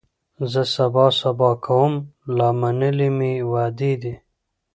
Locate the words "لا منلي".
2.37-3.09